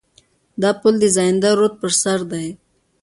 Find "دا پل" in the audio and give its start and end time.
0.61-0.93